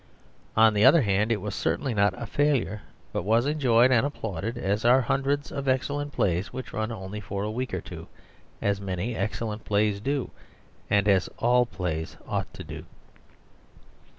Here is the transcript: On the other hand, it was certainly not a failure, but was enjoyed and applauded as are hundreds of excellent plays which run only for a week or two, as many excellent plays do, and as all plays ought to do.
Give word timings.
On 0.57 0.73
the 0.73 0.83
other 0.83 1.03
hand, 1.03 1.31
it 1.31 1.39
was 1.41 1.53
certainly 1.53 1.93
not 1.93 2.19
a 2.19 2.25
failure, 2.25 2.81
but 3.13 3.21
was 3.23 3.45
enjoyed 3.45 3.91
and 3.91 4.03
applauded 4.03 4.57
as 4.57 4.83
are 4.83 5.01
hundreds 5.01 5.51
of 5.51 5.67
excellent 5.67 6.11
plays 6.11 6.51
which 6.51 6.73
run 6.73 6.91
only 6.91 7.19
for 7.19 7.43
a 7.43 7.51
week 7.51 7.71
or 7.71 7.81
two, 7.81 8.07
as 8.63 8.81
many 8.81 9.15
excellent 9.15 9.63
plays 9.63 10.01
do, 10.01 10.31
and 10.89 11.07
as 11.07 11.29
all 11.37 11.67
plays 11.67 12.17
ought 12.27 12.51
to 12.55 12.63
do. 12.63 12.85